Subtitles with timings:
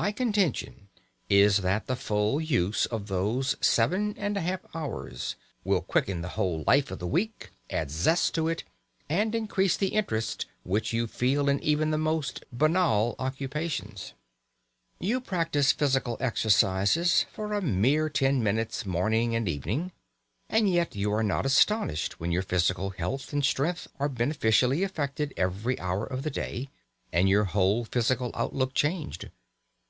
[0.00, 0.88] My contention
[1.28, 6.30] is that the full use of those seven and a half hours will quicken the
[6.30, 8.64] whole life of the week, add zest to it,
[9.10, 14.14] and increase the interest which you feel in even the most banal occupations.
[14.98, 19.92] You practise physical exercises for a mere ten minutes morning and evening,
[20.48, 25.34] and yet you are not astonished when your physical health and strength are beneficially affected
[25.36, 26.70] every hour of the day,
[27.12, 29.30] and your whole physical outlook changed.